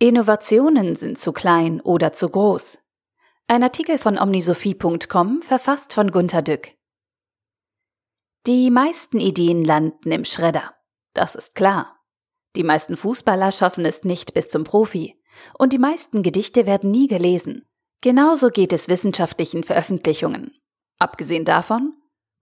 Innovationen 0.00 0.94
sind 0.94 1.18
zu 1.18 1.32
klein 1.32 1.80
oder 1.80 2.12
zu 2.12 2.28
groß. 2.28 2.78
Ein 3.48 3.64
Artikel 3.64 3.98
von 3.98 4.16
omnisophie.com 4.16 5.42
verfasst 5.42 5.92
von 5.92 6.12
Gunter 6.12 6.40
Dück. 6.40 6.76
Die 8.46 8.70
meisten 8.70 9.18
Ideen 9.18 9.64
landen 9.64 10.12
im 10.12 10.24
Schredder. 10.24 10.72
Das 11.14 11.34
ist 11.34 11.56
klar. 11.56 11.98
Die 12.54 12.62
meisten 12.62 12.96
Fußballer 12.96 13.50
schaffen 13.50 13.84
es 13.84 14.04
nicht 14.04 14.34
bis 14.34 14.48
zum 14.48 14.62
Profi. 14.62 15.20
Und 15.58 15.72
die 15.72 15.78
meisten 15.78 16.22
Gedichte 16.22 16.64
werden 16.64 16.92
nie 16.92 17.08
gelesen. 17.08 17.68
Genauso 18.00 18.50
geht 18.50 18.72
es 18.72 18.86
wissenschaftlichen 18.86 19.64
Veröffentlichungen. 19.64 20.52
Abgesehen 21.00 21.44
davon, 21.44 21.92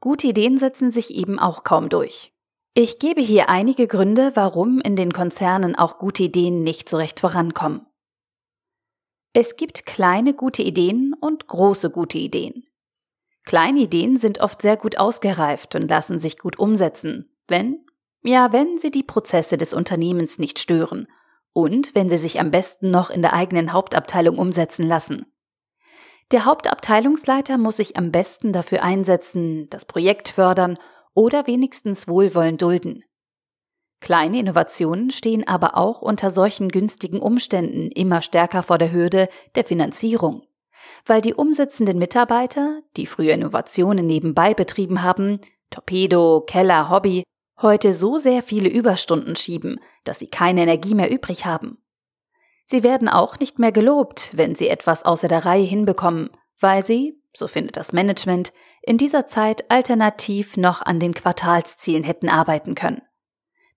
gute 0.00 0.26
Ideen 0.26 0.58
setzen 0.58 0.90
sich 0.90 1.10
eben 1.10 1.38
auch 1.38 1.64
kaum 1.64 1.88
durch. 1.88 2.35
Ich 2.78 2.98
gebe 2.98 3.22
hier 3.22 3.48
einige 3.48 3.88
Gründe, 3.88 4.32
warum 4.34 4.80
in 4.80 4.96
den 4.96 5.14
Konzernen 5.14 5.76
auch 5.76 5.96
gute 5.96 6.24
Ideen 6.24 6.62
nicht 6.62 6.90
so 6.90 6.98
recht 6.98 7.20
vorankommen. 7.20 7.86
Es 9.32 9.56
gibt 9.56 9.86
kleine 9.86 10.34
gute 10.34 10.62
Ideen 10.62 11.14
und 11.18 11.46
große 11.46 11.88
gute 11.88 12.18
Ideen. 12.18 12.66
Kleine 13.46 13.80
Ideen 13.80 14.18
sind 14.18 14.40
oft 14.40 14.60
sehr 14.60 14.76
gut 14.76 14.98
ausgereift 14.98 15.74
und 15.74 15.88
lassen 15.88 16.18
sich 16.18 16.36
gut 16.36 16.58
umsetzen, 16.58 17.34
wenn, 17.48 17.86
ja, 18.22 18.52
wenn 18.52 18.76
sie 18.76 18.90
die 18.90 19.04
Prozesse 19.04 19.56
des 19.56 19.72
Unternehmens 19.72 20.38
nicht 20.38 20.58
stören 20.58 21.08
und 21.54 21.94
wenn 21.94 22.10
sie 22.10 22.18
sich 22.18 22.40
am 22.40 22.50
besten 22.50 22.90
noch 22.90 23.08
in 23.08 23.22
der 23.22 23.32
eigenen 23.32 23.72
Hauptabteilung 23.72 24.36
umsetzen 24.36 24.86
lassen. 24.86 25.24
Der 26.30 26.44
Hauptabteilungsleiter 26.44 27.56
muss 27.56 27.76
sich 27.76 27.96
am 27.96 28.12
besten 28.12 28.52
dafür 28.52 28.82
einsetzen, 28.82 29.70
das 29.70 29.86
Projekt 29.86 30.28
fördern 30.28 30.76
oder 31.16 31.46
wenigstens 31.46 32.06
Wohlwollen 32.06 32.58
dulden. 32.58 33.02
Kleine 34.00 34.38
Innovationen 34.38 35.10
stehen 35.10 35.48
aber 35.48 35.76
auch 35.76 36.02
unter 36.02 36.30
solchen 36.30 36.68
günstigen 36.68 37.18
Umständen 37.18 37.90
immer 37.90 38.20
stärker 38.20 38.62
vor 38.62 38.78
der 38.78 38.92
Hürde 38.92 39.28
der 39.54 39.64
Finanzierung, 39.64 40.42
weil 41.06 41.22
die 41.22 41.34
umsetzenden 41.34 41.98
Mitarbeiter, 41.98 42.82
die 42.96 43.06
früher 43.06 43.32
Innovationen 43.32 44.06
nebenbei 44.06 44.52
betrieben 44.52 45.02
haben, 45.02 45.40
Torpedo, 45.70 46.42
Keller, 46.46 46.90
Hobby, 46.90 47.24
heute 47.62 47.94
so 47.94 48.18
sehr 48.18 48.42
viele 48.42 48.68
Überstunden 48.68 49.34
schieben, 49.34 49.80
dass 50.04 50.18
sie 50.18 50.28
keine 50.28 50.62
Energie 50.62 50.94
mehr 50.94 51.10
übrig 51.10 51.46
haben. 51.46 51.78
Sie 52.66 52.82
werden 52.82 53.08
auch 53.08 53.38
nicht 53.38 53.58
mehr 53.58 53.72
gelobt, 53.72 54.36
wenn 54.36 54.54
sie 54.54 54.68
etwas 54.68 55.04
außer 55.04 55.28
der 55.28 55.46
Reihe 55.46 55.64
hinbekommen, 55.64 56.30
weil 56.60 56.82
sie, 56.82 57.22
so 57.32 57.48
findet 57.48 57.78
das 57.78 57.94
Management, 57.94 58.52
in 58.86 58.98
dieser 58.98 59.26
Zeit 59.26 59.70
alternativ 59.70 60.56
noch 60.56 60.80
an 60.80 61.00
den 61.00 61.12
Quartalszielen 61.12 62.04
hätten 62.04 62.28
arbeiten 62.28 62.76
können. 62.76 63.02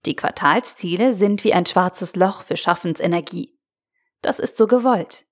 Die 0.06 0.16
Quartalsziele 0.16 1.14
sind 1.14 1.44
wie 1.44 1.52
ein 1.52 1.66
schwarzes 1.66 2.16
Loch 2.16 2.44
für 2.44 2.56
Schaffensenergie. 2.56 3.58
Das 4.22 4.40
ist 4.40 4.56
so 4.56 4.68
gewollt. 4.68 5.26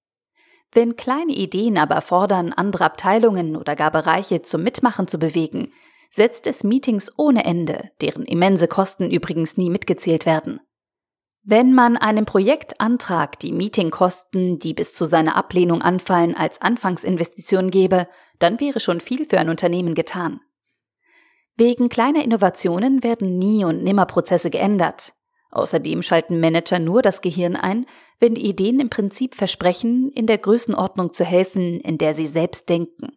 Wenn 0.73 0.97
kleine 0.97 1.31
Ideen 1.31 1.77
aber 1.77 2.01
fordern, 2.01 2.51
andere 2.51 2.85
Abteilungen 2.85 3.55
oder 3.55 3.75
gar 3.75 3.91
Bereiche 3.91 4.41
zum 4.41 4.63
Mitmachen 4.63 5.07
zu 5.07 5.19
bewegen, 5.19 5.71
setzt 6.09 6.47
es 6.47 6.63
Meetings 6.63 7.11
ohne 7.15 7.45
Ende, 7.45 7.91
deren 8.01 8.25
immense 8.25 8.67
Kosten 8.67 9.11
übrigens 9.11 9.57
nie 9.57 9.69
mitgezählt 9.69 10.25
werden. 10.25 10.59
Wenn 11.49 11.73
man 11.73 11.95
einem 11.95 12.25
Projektantrag 12.25 13.39
die 13.39 13.53
Meetingkosten, 13.53 14.59
die 14.59 14.73
bis 14.73 14.93
zu 14.93 15.05
seiner 15.05 15.37
Ablehnung 15.37 15.81
anfallen, 15.81 16.35
als 16.35 16.61
Anfangsinvestition 16.61 17.71
gebe, 17.71 18.09
dann 18.37 18.59
wäre 18.59 18.81
schon 18.81 18.99
viel 18.99 19.25
für 19.25 19.39
ein 19.39 19.47
Unternehmen 19.47 19.95
getan. 19.95 20.41
Wegen 21.55 21.87
kleiner 21.87 22.21
Innovationen 22.21 23.01
werden 23.01 23.37
nie 23.37 23.63
und 23.63 23.81
nimmer 23.81 24.05
Prozesse 24.05 24.49
geändert. 24.49 25.13
Außerdem 25.49 26.01
schalten 26.01 26.41
Manager 26.41 26.79
nur 26.79 27.01
das 27.01 27.21
Gehirn 27.21 27.55
ein, 27.55 27.85
wenn 28.19 28.35
die 28.35 28.45
Ideen 28.45 28.81
im 28.81 28.89
Prinzip 28.89 29.33
versprechen, 29.33 30.11
in 30.11 30.27
der 30.27 30.39
Größenordnung 30.39 31.13
zu 31.13 31.23
helfen, 31.23 31.79
in 31.79 31.97
der 31.97 32.13
sie 32.13 32.27
selbst 32.27 32.67
denken. 32.67 33.15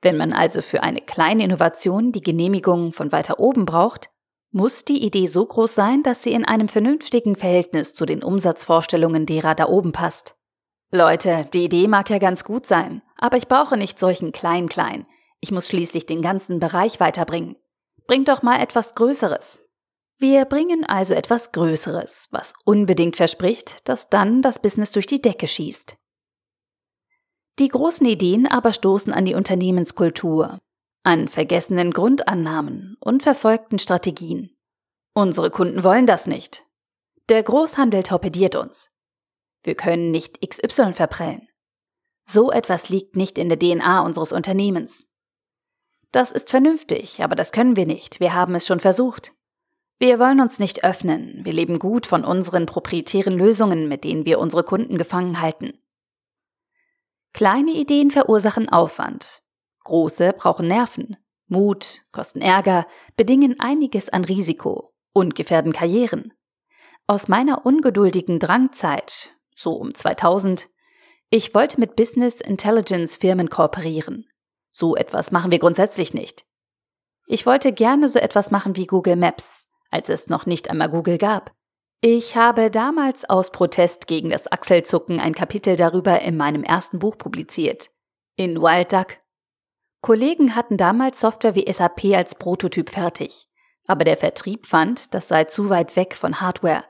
Wenn 0.00 0.16
man 0.16 0.32
also 0.32 0.62
für 0.62 0.82
eine 0.82 1.02
kleine 1.02 1.44
Innovation 1.44 2.12
die 2.12 2.22
Genehmigung 2.22 2.94
von 2.94 3.12
weiter 3.12 3.40
oben 3.40 3.66
braucht, 3.66 4.08
muss 4.52 4.84
die 4.84 5.02
Idee 5.02 5.26
so 5.26 5.44
groß 5.44 5.74
sein, 5.74 6.02
dass 6.02 6.22
sie 6.22 6.32
in 6.32 6.44
einem 6.44 6.68
vernünftigen 6.68 7.36
Verhältnis 7.36 7.94
zu 7.94 8.06
den 8.06 8.22
Umsatzvorstellungen 8.22 9.26
derer 9.26 9.54
da 9.54 9.66
oben 9.66 9.92
passt. 9.92 10.36
Leute, 10.90 11.48
die 11.54 11.64
Idee 11.64 11.88
mag 11.88 12.10
ja 12.10 12.18
ganz 12.18 12.44
gut 12.44 12.66
sein, 12.66 13.02
aber 13.16 13.38
ich 13.38 13.48
brauche 13.48 13.78
nicht 13.78 13.98
solchen 13.98 14.30
Klein-Klein. 14.30 15.06
Ich 15.40 15.50
muss 15.50 15.66
schließlich 15.66 16.04
den 16.04 16.20
ganzen 16.20 16.60
Bereich 16.60 17.00
weiterbringen. 17.00 17.56
Bringt 18.06 18.28
doch 18.28 18.42
mal 18.42 18.60
etwas 18.60 18.94
Größeres. 18.94 19.62
Wir 20.18 20.44
bringen 20.44 20.84
also 20.84 21.14
etwas 21.14 21.50
Größeres, 21.52 22.28
was 22.30 22.52
unbedingt 22.64 23.16
verspricht, 23.16 23.88
dass 23.88 24.10
dann 24.10 24.42
das 24.42 24.60
Business 24.60 24.92
durch 24.92 25.06
die 25.06 25.22
Decke 25.22 25.48
schießt. 25.48 25.96
Die 27.58 27.68
großen 27.68 28.06
Ideen 28.06 28.46
aber 28.46 28.72
stoßen 28.72 29.12
an 29.12 29.24
die 29.24 29.34
Unternehmenskultur, 29.34 30.60
an 31.02 31.28
vergessenen 31.28 31.92
Grundannahmen 31.92 32.96
und 33.00 33.22
verfolgten 33.22 33.78
Strategien. 33.78 34.56
Unsere 35.14 35.50
Kunden 35.50 35.84
wollen 35.84 36.06
das 36.06 36.26
nicht. 36.26 36.64
Der 37.28 37.42
Großhandel 37.42 38.02
torpediert 38.02 38.56
uns. 38.56 38.90
Wir 39.62 39.74
können 39.74 40.10
nicht 40.10 40.40
XY 40.46 40.94
verprellen. 40.94 41.48
So 42.24 42.50
etwas 42.50 42.88
liegt 42.88 43.16
nicht 43.16 43.38
in 43.38 43.48
der 43.48 43.58
DNA 43.58 44.00
unseres 44.00 44.32
Unternehmens. 44.32 45.06
Das 46.12 46.30
ist 46.30 46.50
vernünftig, 46.50 47.22
aber 47.22 47.34
das 47.34 47.52
können 47.52 47.76
wir 47.76 47.86
nicht. 47.86 48.20
Wir 48.20 48.34
haben 48.34 48.54
es 48.54 48.66
schon 48.66 48.80
versucht. 48.80 49.32
Wir 49.98 50.18
wollen 50.18 50.40
uns 50.40 50.58
nicht 50.58 50.84
öffnen. 50.84 51.44
Wir 51.44 51.52
leben 51.52 51.78
gut 51.78 52.06
von 52.06 52.24
unseren 52.24 52.66
proprietären 52.66 53.34
Lösungen, 53.34 53.88
mit 53.88 54.04
denen 54.04 54.24
wir 54.24 54.38
unsere 54.38 54.64
Kunden 54.64 54.98
gefangen 54.98 55.40
halten. 55.40 55.78
Kleine 57.32 57.72
Ideen 57.72 58.10
verursachen 58.10 58.68
Aufwand. 58.68 59.41
Große 59.84 60.32
brauchen 60.32 60.66
Nerven, 60.66 61.16
Mut, 61.46 62.00
kosten 62.12 62.40
Ärger, 62.40 62.86
bedingen 63.16 63.60
einiges 63.60 64.08
an 64.08 64.24
Risiko 64.24 64.94
und 65.12 65.34
gefährden 65.34 65.72
Karrieren. 65.72 66.32
Aus 67.06 67.28
meiner 67.28 67.66
ungeduldigen 67.66 68.38
Drangzeit, 68.38 69.32
so 69.54 69.72
um 69.72 69.94
2000, 69.94 70.68
ich 71.30 71.54
wollte 71.54 71.80
mit 71.80 71.96
Business 71.96 72.40
Intelligence 72.40 73.16
Firmen 73.16 73.50
kooperieren. 73.50 74.26
So 74.70 74.96
etwas 74.96 75.30
machen 75.30 75.50
wir 75.50 75.58
grundsätzlich 75.58 76.14
nicht. 76.14 76.46
Ich 77.26 77.46
wollte 77.46 77.72
gerne 77.72 78.08
so 78.08 78.18
etwas 78.18 78.50
machen 78.50 78.76
wie 78.76 78.86
Google 78.86 79.16
Maps, 79.16 79.66
als 79.90 80.08
es 80.08 80.28
noch 80.28 80.46
nicht 80.46 80.70
einmal 80.70 80.88
Google 80.88 81.18
gab. 81.18 81.52
Ich 82.00 82.36
habe 82.36 82.70
damals 82.70 83.28
aus 83.28 83.52
Protest 83.52 84.06
gegen 84.06 84.30
das 84.30 84.50
Achselzucken 84.50 85.20
ein 85.20 85.34
Kapitel 85.34 85.76
darüber 85.76 86.20
in 86.20 86.36
meinem 86.36 86.64
ersten 86.64 86.98
Buch 86.98 87.16
publiziert. 87.16 87.90
In 88.36 88.60
Wild 88.60 88.92
Duck 88.92 89.18
Kollegen 90.02 90.56
hatten 90.56 90.76
damals 90.76 91.20
Software 91.20 91.54
wie 91.54 91.72
SAP 91.72 92.06
als 92.16 92.34
Prototyp 92.34 92.90
fertig, 92.90 93.48
aber 93.86 94.04
der 94.04 94.16
Vertrieb 94.16 94.66
fand, 94.66 95.14
das 95.14 95.28
sei 95.28 95.44
zu 95.44 95.70
weit 95.70 95.94
weg 95.94 96.16
von 96.16 96.40
Hardware. 96.40 96.84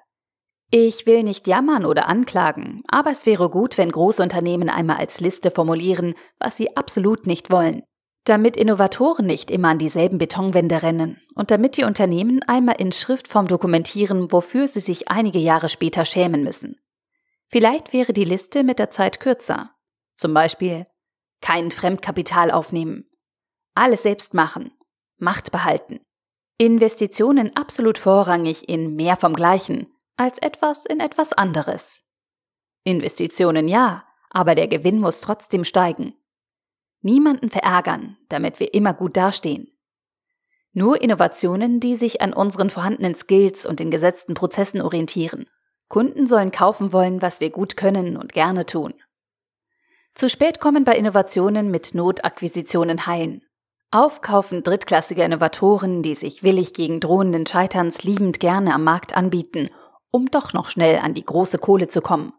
Ich 0.71 1.05
will 1.05 1.23
nicht 1.23 1.47
jammern 1.47 1.85
oder 1.85 2.09
anklagen, 2.09 2.83
aber 2.89 3.11
es 3.11 3.27
wäre 3.27 3.51
gut, 3.51 3.77
wenn 3.77 3.93
Großunternehmen 3.93 4.71
einmal 4.71 4.97
als 4.97 5.21
Liste 5.21 5.51
formulieren, 5.51 6.15
was 6.39 6.57
sie 6.57 6.75
absolut 6.75 7.27
nicht 7.27 7.51
wollen. 7.51 7.83
Damit 8.25 8.57
Innovatoren 8.57 9.27
nicht 9.27 9.51
immer 9.51 9.69
an 9.69 9.79
dieselben 9.79 10.17
Betonwände 10.17 10.83
rennen 10.83 11.21
und 11.35 11.51
damit 11.51 11.77
die 11.77 11.85
Unternehmen 11.85 12.43
einmal 12.45 12.77
in 12.79 12.93
Schriftform 12.93 13.47
dokumentieren, 13.47 14.33
wofür 14.33 14.67
sie 14.67 14.81
sich 14.81 15.11
einige 15.11 15.39
Jahre 15.39 15.69
später 15.69 16.07
schämen 16.07 16.43
müssen. 16.43 16.77
Vielleicht 17.49 17.93
wäre 17.93 18.15
die 18.15 18.25
Liste 18.25 18.65
mit 18.65 18.79
der 18.79 18.89
Zeit 18.89 19.21
kürzer. 19.21 19.73
Zum 20.17 20.33
Beispiel 20.33 20.87
kein 21.43 21.71
Fremdkapital 21.71 22.51
aufnehmen. 22.51 23.11
Alles 23.75 24.03
selbst 24.03 24.33
machen. 24.33 24.73
Macht 25.19 25.53
behalten. 25.53 26.01
Investitionen 26.57 27.55
absolut 27.57 27.99
vorrangig 27.99 28.69
in 28.69 28.95
mehr 28.95 29.17
vom 29.17 29.35
Gleichen 29.35 29.89
als 30.17 30.39
etwas 30.39 30.87
in 30.87 31.01
etwas 31.01 31.33
anderes. 31.33 32.05
Investitionen 32.85 33.69
ja, 33.69 34.05
aber 34.31 34.55
der 34.55 34.69
Gewinn 34.69 34.99
muss 34.99 35.21
trotzdem 35.21 35.65
steigen. 35.65 36.15
Niemanden 37.01 37.51
verärgern, 37.51 38.17
damit 38.29 38.61
wir 38.61 38.75
immer 38.75 38.95
gut 38.95 39.17
dastehen. 39.17 39.69
Nur 40.73 41.03
Innovationen, 41.03 41.81
die 41.81 41.97
sich 41.97 42.21
an 42.21 42.33
unseren 42.33 42.71
vorhandenen 42.71 43.15
Skills 43.15 43.67
und 43.67 43.81
den 43.81 43.91
gesetzten 43.91 44.35
Prozessen 44.35 44.81
orientieren. 44.81 45.47
Kunden 45.89 46.27
sollen 46.27 46.51
kaufen 46.51 46.93
wollen, 46.93 47.21
was 47.21 47.41
wir 47.41 47.51
gut 47.51 47.77
können 47.77 48.17
und 48.17 48.33
gerne 48.33 48.65
tun. 48.65 48.95
Zu 50.15 50.29
spät 50.29 50.61
kommen 50.61 50.85
bei 50.85 50.97
Innovationen 50.97 51.71
mit 51.71 51.95
Notakquisitionen 51.95 53.07
heilen. 53.07 53.43
Aufkaufen 53.91 54.63
drittklassiger 54.63 55.25
Innovatoren, 55.25 56.03
die 56.03 56.15
sich 56.15 56.43
willig 56.43 56.73
gegen 56.75 57.01
drohenden 57.01 57.47
Scheiterns 57.47 58.05
liebend 58.05 58.41
gerne 58.41 58.75
am 58.75 58.85
Markt 58.85 59.15
anbieten, 59.15 59.69
um 60.11 60.31
doch 60.31 60.53
noch 60.53 60.71
schnell 60.71 60.99
an 60.99 61.15
die 61.15 61.25
große 61.25 61.59
Kohle 61.59 61.89
zu 61.89 62.01
kommen. 62.01 62.33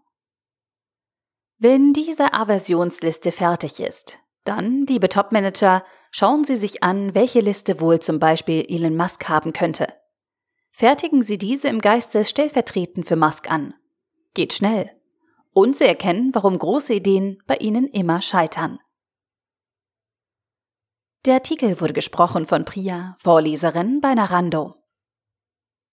Wenn 1.60 1.94
diese 1.94 2.34
Aversionsliste 2.34 3.32
fertig 3.32 3.80
ist, 3.80 4.20
dann, 4.44 4.86
liebe 4.88 5.10
Topmanager, 5.10 5.84
schauen 6.12 6.44
Sie 6.44 6.56
sich 6.56 6.84
an, 6.84 7.16
welche 7.16 7.40
Liste 7.40 7.80
wohl 7.80 8.00
zum 8.00 8.20
Beispiel 8.20 8.66
Elon 8.68 8.98
Musk 8.98 9.30
haben 9.30 9.54
könnte. 9.54 9.88
Fertigen 10.72 11.24
Sie 11.24 11.38
diese 11.38 11.70
im 11.70 11.80
Geiste 11.80 12.26
stellvertretend 12.26 13.08
für 13.08 13.16
Musk 13.16 13.50
an. 13.50 13.76
Geht 14.34 14.54
schnell. 14.54 14.90
Und 15.54 15.78
sie 15.78 15.86
erkennen, 15.86 16.34
warum 16.34 16.58
große 16.58 16.94
Ideen 16.94 17.42
bei 17.46 17.58
ihnen 17.58 17.88
immer 17.88 18.22
scheitern. 18.22 18.80
Der 21.26 21.36
Artikel 21.36 21.80
wurde 21.80 21.94
gesprochen 21.94 22.46
von 22.46 22.66
Priya, 22.66 23.16
Vorleserin 23.20 24.02
bei 24.02 24.14
Narando. 24.14 24.83